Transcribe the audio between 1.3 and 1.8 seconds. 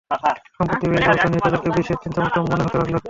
নিয়ে তাদেরকে